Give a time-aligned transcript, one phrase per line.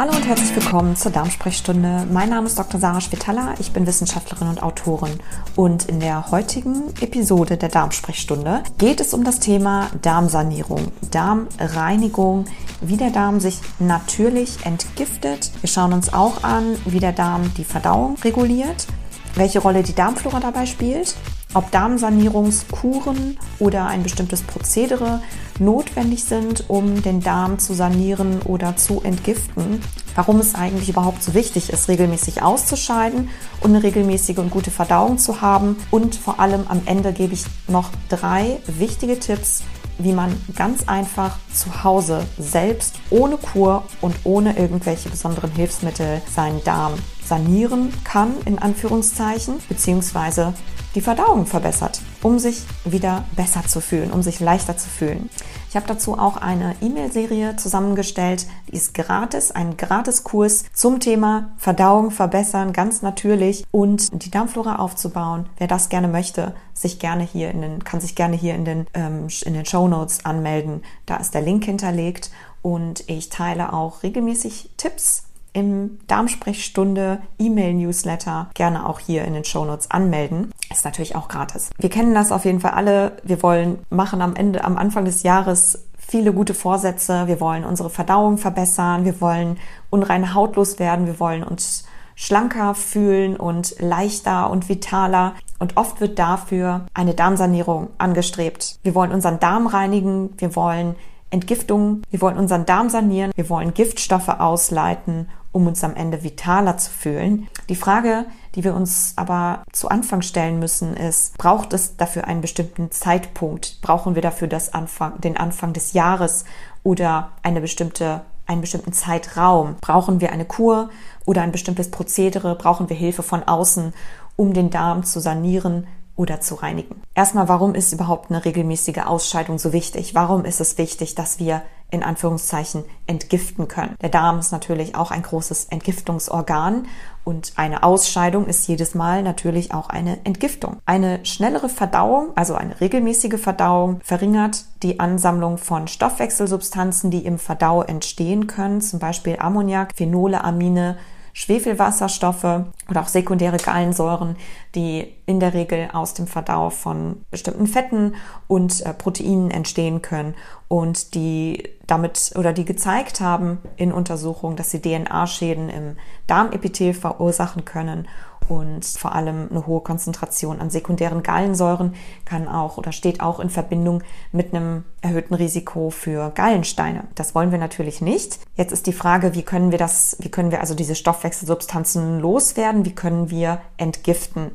[0.00, 2.06] Hallo und herzlich willkommen zur Darmsprechstunde.
[2.10, 2.80] Mein Name ist Dr.
[2.80, 5.20] Sarah Spitaler, ich bin Wissenschaftlerin und Autorin
[5.56, 12.46] und in der heutigen Episode der Darmsprechstunde geht es um das Thema Darmsanierung, Darmreinigung,
[12.80, 15.50] wie der Darm sich natürlich entgiftet.
[15.60, 18.86] Wir schauen uns auch an, wie der Darm die Verdauung reguliert,
[19.34, 21.14] welche Rolle die Darmflora dabei spielt
[21.54, 25.20] ob Darmsanierungskuren oder ein bestimmtes Prozedere
[25.60, 29.80] notwendig sind, um den Darm zu sanieren oder zu entgiften,
[30.14, 33.28] warum es eigentlich überhaupt so wichtig ist, regelmäßig auszuscheiden
[33.60, 35.76] und eine regelmäßige und gute Verdauung zu haben.
[35.90, 39.62] Und vor allem am Ende gebe ich noch drei wichtige Tipps,
[39.98, 46.64] wie man ganz einfach zu Hause selbst ohne Kur und ohne irgendwelche besonderen Hilfsmittel seinen
[46.64, 50.54] Darm sanieren kann, in Anführungszeichen, beziehungsweise
[50.94, 55.30] die Verdauung verbessert, um sich wieder besser zu fühlen, um sich leichter zu fühlen.
[55.68, 62.10] Ich habe dazu auch eine E-Mail-Serie zusammengestellt, die ist gratis, ein Gratiskurs zum Thema Verdauung
[62.10, 65.48] verbessern, ganz natürlich und die Darmflora aufzubauen.
[65.58, 68.86] Wer das gerne möchte, sich gerne hier in den, kann sich gerne hier in den,
[68.94, 70.82] ähm, in den Show Notes anmelden.
[71.06, 72.32] Da ist der Link hinterlegt
[72.62, 79.90] und ich teile auch regelmäßig Tipps im Darmsprechstunde E-Mail-Newsletter gerne auch hier in den Shownotes
[79.90, 80.52] anmelden.
[80.70, 81.70] Ist natürlich auch gratis.
[81.78, 83.16] Wir kennen das auf jeden Fall alle.
[83.24, 87.26] Wir wollen machen am Ende, am Anfang des Jahres viele gute Vorsätze.
[87.26, 89.04] Wir wollen unsere Verdauung verbessern.
[89.04, 89.58] Wir wollen
[89.90, 91.06] unreine Haut loswerden.
[91.06, 91.84] Wir wollen uns
[92.16, 95.34] schlanker fühlen und leichter und vitaler.
[95.58, 98.78] Und oft wird dafür eine Darmsanierung angestrebt.
[98.82, 100.34] Wir wollen unseren Darm reinigen.
[100.36, 100.96] Wir wollen
[101.30, 102.02] Entgiftung.
[102.10, 103.32] Wir wollen unseren Darm sanieren.
[103.36, 107.48] Wir wollen Giftstoffe ausleiten um uns am Ende vitaler zu fühlen.
[107.68, 112.40] Die Frage, die wir uns aber zu Anfang stellen müssen, ist, braucht es dafür einen
[112.40, 113.80] bestimmten Zeitpunkt?
[113.82, 116.44] Brauchen wir dafür das Anfang, den Anfang des Jahres
[116.82, 119.76] oder eine bestimmte, einen bestimmten Zeitraum?
[119.80, 120.90] Brauchen wir eine Kur
[121.26, 122.54] oder ein bestimmtes Prozedere?
[122.54, 123.92] Brauchen wir Hilfe von außen,
[124.36, 125.86] um den Darm zu sanieren?
[126.16, 127.02] Oder zu reinigen.
[127.14, 130.14] Erstmal, warum ist überhaupt eine regelmäßige Ausscheidung so wichtig?
[130.14, 133.96] Warum ist es wichtig, dass wir in Anführungszeichen entgiften können?
[134.02, 136.86] Der Darm ist natürlich auch ein großes Entgiftungsorgan
[137.24, 140.78] und eine Ausscheidung ist jedes Mal natürlich auch eine Entgiftung.
[140.86, 147.82] Eine schnellere Verdauung, also eine regelmäßige Verdauung, verringert die Ansammlung von Stoffwechselsubstanzen, die im Verdau
[147.82, 150.96] entstehen können, zum Beispiel Ammoniak, Phenole, Amine,
[151.32, 154.36] Schwefelwasserstoffe oder auch sekundäre Gallensäuren,
[154.74, 158.16] die in der Regel aus dem Verdau von bestimmten Fetten
[158.48, 160.34] und äh, Proteinen entstehen können
[160.66, 165.96] und die damit oder die gezeigt haben in Untersuchungen, dass sie DNA-Schäden im
[166.26, 168.08] Darmepithel verursachen können
[168.48, 173.50] und vor allem eine hohe Konzentration an sekundären Gallensäuren kann auch oder steht auch in
[173.50, 174.02] Verbindung
[174.32, 177.04] mit einem erhöhten Risiko für Gallensteine.
[177.14, 178.40] Das wollen wir natürlich nicht.
[178.56, 182.84] Jetzt ist die Frage, wie können wir das, wie können wir also diese Stoffwechselsubstanzen loswerden?
[182.84, 184.50] Wie können wir entgiften?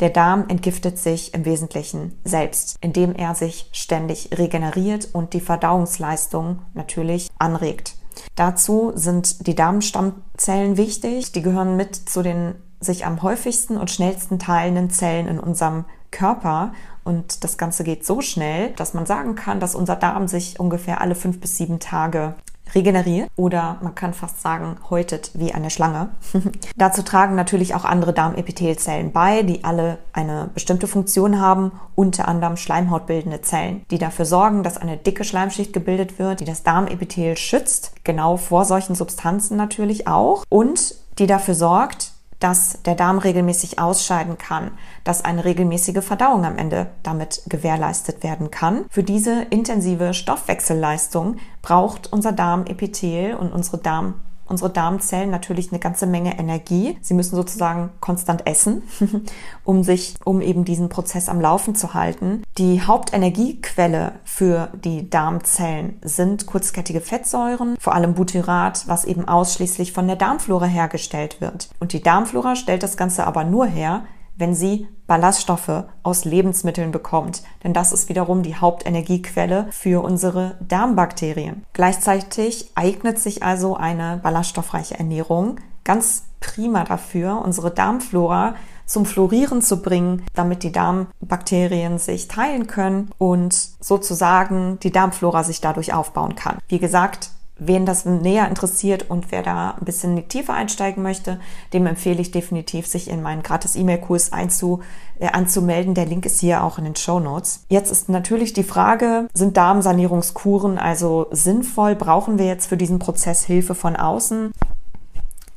[0.00, 6.60] Der Darm entgiftet sich im Wesentlichen selbst, indem er sich ständig regeneriert und die Verdauungsleistung
[6.74, 7.96] natürlich anregt.
[8.34, 11.32] Dazu sind die Darmstammzellen wichtig.
[11.32, 16.72] Die gehören mit zu den sich am häufigsten und schnellsten teilenden Zellen in unserem Körper.
[17.04, 21.00] Und das Ganze geht so schnell, dass man sagen kann, dass unser Darm sich ungefähr
[21.00, 22.34] alle fünf bis sieben Tage
[22.74, 26.10] regeneriert oder man kann fast sagen, häutet wie eine Schlange.
[26.76, 32.56] Dazu tragen natürlich auch andere Darmepithelzellen bei, die alle eine bestimmte Funktion haben, unter anderem
[32.56, 37.92] schleimhautbildende Zellen, die dafür sorgen, dass eine dicke Schleimschicht gebildet wird, die das Darmepithel schützt,
[38.04, 44.38] genau vor solchen Substanzen natürlich auch und die dafür sorgt, dass der Darm regelmäßig ausscheiden
[44.38, 44.72] kann,
[45.04, 48.84] dass eine regelmäßige Verdauung am Ende damit gewährleistet werden kann.
[48.90, 56.06] Für diese intensive Stoffwechselleistung braucht unser Darmepithel und unsere Darm unsere Darmzellen natürlich eine ganze
[56.06, 56.98] Menge Energie.
[57.00, 58.82] Sie müssen sozusagen konstant essen,
[59.64, 62.42] um sich, um eben diesen Prozess am Laufen zu halten.
[62.58, 70.06] Die Hauptenergiequelle für die Darmzellen sind kurzkettige Fettsäuren, vor allem Butyrat, was eben ausschließlich von
[70.06, 71.68] der Darmflora hergestellt wird.
[71.80, 74.04] Und die Darmflora stellt das Ganze aber nur her,
[74.36, 81.64] wenn sie Ballaststoffe aus Lebensmitteln bekommt, denn das ist wiederum die Hauptenergiequelle für unsere Darmbakterien.
[81.72, 88.56] Gleichzeitig eignet sich also eine ballaststoffreiche Ernährung ganz prima dafür, unsere Darmflora
[88.86, 95.60] zum Florieren zu bringen, damit die Darmbakterien sich teilen können und sozusagen die Darmflora sich
[95.60, 96.58] dadurch aufbauen kann.
[96.68, 101.40] Wie gesagt, wen das näher interessiert und wer da ein bisschen tiefer einsteigen möchte,
[101.72, 104.80] dem empfehle ich definitiv, sich in meinen gratis E-Mail-Kurs einzu,
[105.18, 105.94] äh, anzumelden.
[105.94, 107.64] Der Link ist hier auch in den Show Notes.
[107.68, 111.94] Jetzt ist natürlich die Frage, sind Darmsanierungskuren also sinnvoll?
[111.94, 114.52] Brauchen wir jetzt für diesen Prozess Hilfe von außen?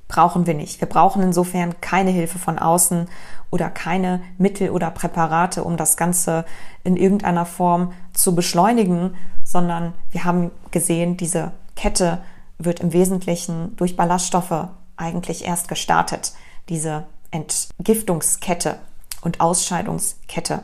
[0.08, 0.80] Brauchen wir nicht.
[0.80, 3.08] Wir brauchen insofern keine Hilfe von außen
[3.52, 6.46] oder keine Mittel oder Präparate, um das Ganze
[6.84, 12.20] in irgendeiner Form zu beschleunigen, sondern wir haben gesehen, diese Kette
[12.58, 14.68] wird im Wesentlichen durch Ballaststoffe
[14.98, 16.34] eigentlich erst gestartet,
[16.68, 18.76] diese Entgiftungskette
[19.22, 20.64] und Ausscheidungskette.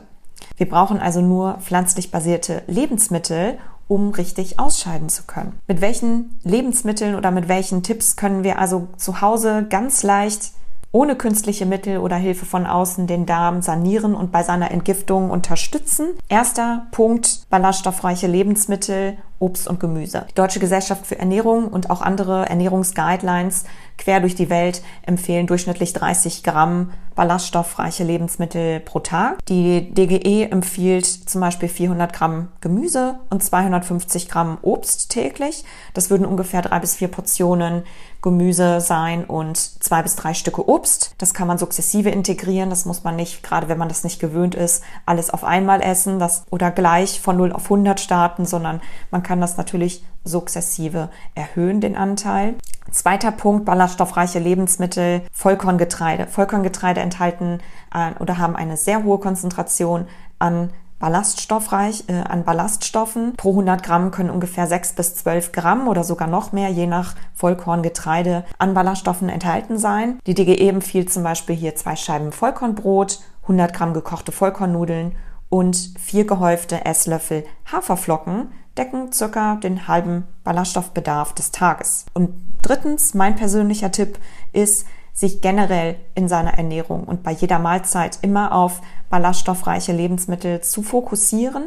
[0.58, 3.56] Wir brauchen also nur pflanzlich basierte Lebensmittel,
[3.88, 5.58] um richtig ausscheiden zu können.
[5.66, 10.52] Mit welchen Lebensmitteln oder mit welchen Tipps können wir also zu Hause ganz leicht
[10.96, 16.08] ohne künstliche Mittel oder Hilfe von außen den Darm sanieren und bei seiner Entgiftung unterstützen.
[16.28, 20.26] Erster Punkt, ballaststoffreiche Lebensmittel, Obst und Gemüse.
[20.30, 23.64] Die Deutsche Gesellschaft für Ernährung und auch andere Ernährungsguidelines
[23.98, 29.44] quer durch die Welt empfehlen durchschnittlich 30 Gramm ballaststoffreiche Lebensmittel pro Tag.
[29.46, 35.64] Die DGE empfiehlt zum Beispiel 400 Gramm Gemüse und 250 Gramm Obst täglich.
[35.94, 37.84] Das würden ungefähr drei bis vier Portionen
[38.22, 41.14] Gemüse sein und zwei bis drei Stücke Obst.
[41.18, 42.70] Das kann man sukzessive integrieren.
[42.70, 46.18] Das muss man nicht, gerade wenn man das nicht gewöhnt ist, alles auf einmal essen
[46.18, 51.80] das, oder gleich von 0 auf 100 starten, sondern man kann das natürlich sukzessive erhöhen,
[51.80, 52.54] den Anteil.
[52.90, 56.26] Zweiter Punkt, ballaststoffreiche Lebensmittel, Vollkorngetreide.
[56.26, 57.60] Vollkorngetreide enthalten
[57.92, 60.06] äh, oder haben eine sehr hohe Konzentration
[60.38, 63.34] an ballaststoffreich äh, an Ballaststoffen.
[63.36, 67.14] Pro 100 Gramm können ungefähr 6 bis 12 Gramm oder sogar noch mehr, je nach
[67.34, 70.18] Vollkorngetreide, an Ballaststoffen enthalten sein.
[70.26, 75.12] Die DGE empfiehlt zum Beispiel hier zwei Scheiben Vollkornbrot, 100 Gramm gekochte Vollkornnudeln
[75.48, 82.06] und vier gehäufte Esslöffel Haferflocken decken circa den halben Ballaststoffbedarf des Tages.
[82.14, 82.30] Und
[82.62, 84.18] drittens, mein persönlicher Tipp
[84.52, 90.82] ist, sich generell in seiner Ernährung und bei jeder Mahlzeit immer auf ballaststoffreiche Lebensmittel zu
[90.82, 91.64] fokussieren.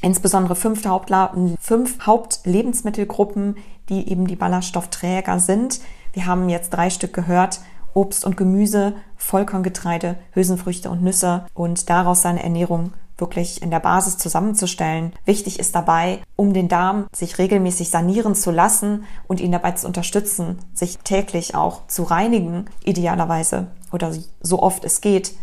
[0.00, 3.56] Insbesondere fünf, Hauptla fünf Hauptlebensmittelgruppen,
[3.90, 5.80] die eben die Ballaststoffträger sind.
[6.14, 7.60] Wir haben jetzt drei Stück gehört.
[7.94, 14.18] Obst und Gemüse, Vollkorngetreide, Hülsenfrüchte und Nüsse und daraus seine Ernährung wirklich in der Basis
[14.18, 15.12] zusammenzustellen.
[15.24, 19.86] Wichtig ist dabei, um den Darm sich regelmäßig sanieren zu lassen und ihn dabei zu
[19.86, 25.34] unterstützen, sich täglich auch zu reinigen, idealerweise oder so oft es geht,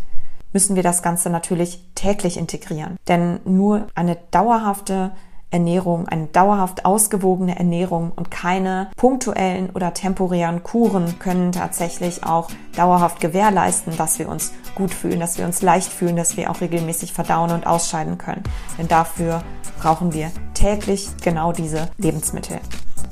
[0.51, 2.98] müssen wir das Ganze natürlich täglich integrieren.
[3.07, 5.12] Denn nur eine dauerhafte
[5.51, 13.19] Ernährung, eine dauerhaft ausgewogene Ernährung und keine punktuellen oder temporären Kuren können tatsächlich auch dauerhaft
[13.19, 17.13] gewährleisten, dass wir uns gut fühlen, dass wir uns leicht fühlen, dass wir auch regelmäßig
[17.13, 18.44] verdauen und ausscheiden können.
[18.78, 19.42] Denn dafür
[19.81, 22.60] brauchen wir täglich genau diese Lebensmittel.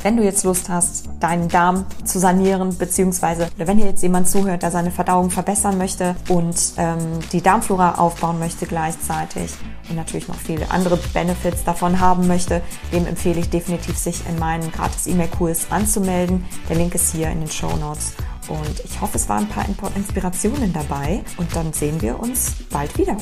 [0.03, 4.61] Wenn du jetzt Lust hast, deinen Darm zu sanieren, beziehungsweise wenn hier jetzt jemand zuhört,
[4.63, 9.51] der seine Verdauung verbessern möchte und ähm, die Darmflora aufbauen möchte gleichzeitig
[9.89, 12.61] und natürlich noch viele andere Benefits davon haben möchte,
[12.91, 16.45] dem empfehle ich definitiv, sich in meinen gratis E-Mail-Kurs anzumelden.
[16.69, 18.13] Der Link ist hier in den Show Notes.
[18.47, 22.97] Und ich hoffe, es waren ein paar Inspirationen dabei und dann sehen wir uns bald
[22.97, 23.17] wieder.